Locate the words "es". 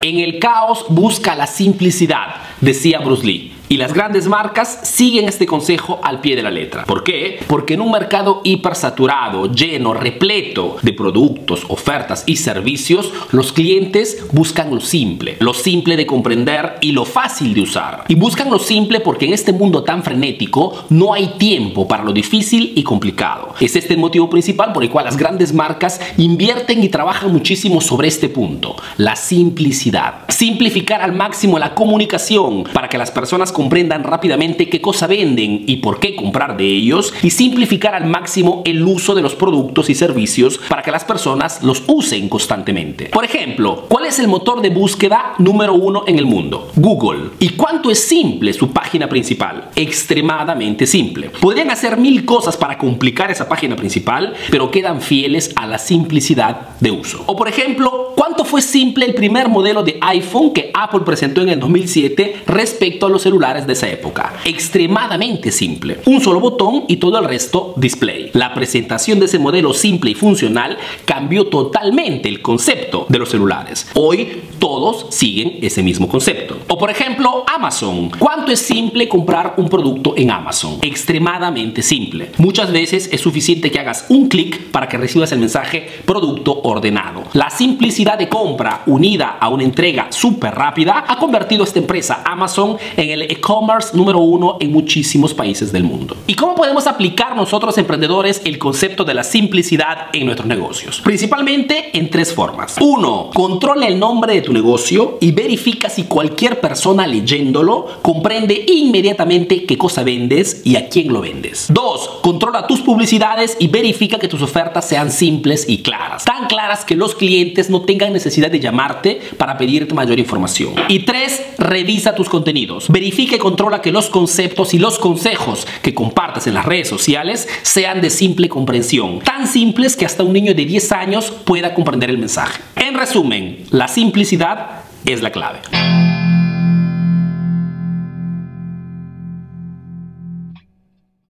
23.60-23.76, 44.06-44.20, 47.90-47.98, 78.50-78.60, 83.12-83.20, 135.06-135.22